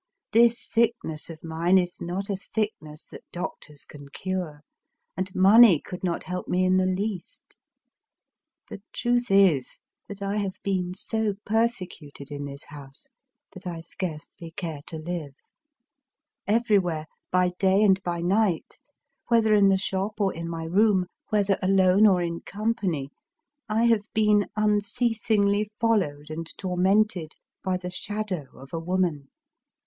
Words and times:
This 0.31 0.59
sickness 0.59 1.29
of 1.29 1.43
mine 1.43 1.77
is 1.77 2.01
not 2.01 2.27
a 2.27 2.35
sickness 2.35 3.05
that 3.11 3.23
doctors 3.31 3.85
can 3.85 4.09
cure; 4.09 4.61
and 5.15 5.35
money 5.35 5.79
could 5.79 6.03
not 6.03 6.23
help 6.23 6.47
me 6.47 6.65
in 6.65 6.77
the 6.77 6.87
least. 6.87 7.55
The 8.67 8.81
truth 8.93 9.29
is, 9.29 9.77
that 10.07 10.23
I 10.23 10.37
have 10.37 10.55
been 10.63 10.95
so 10.95 11.35
persecuted 11.45 12.31
in 12.31 12.45
this 12.45 12.63
house 12.69 13.09
that 13.53 13.67
I 13.67 13.81
scarcely 13.81 14.49
care 14.57 14.81
to 14.87 14.97
live. 14.97 15.35
Everywhere— 16.47 17.05
by 17.31 17.51
day 17.59 17.83
and 17.83 18.01
by 18.01 18.21
night, 18.21 18.79
whether 19.27 19.53
in 19.53 19.69
the 19.69 19.77
shop 19.77 20.19
or 20.19 20.33
in 20.33 20.49
my 20.49 20.63
room, 20.63 21.05
whether 21.29 21.59
alone 21.61 22.07
or 22.07 22.23
in 22.23 22.39
company— 22.39 23.11
I 23.69 23.83
have 23.83 24.07
been 24.15 24.47
unceasingly 24.55 25.69
followed 25.79 26.31
and 26.31 26.47
tormented 26.57 27.33
by 27.63 27.77
the 27.77 27.91
Shadow 27.91 28.47
of 28.57 28.73
a 28.73 28.79
woman. 28.79 29.29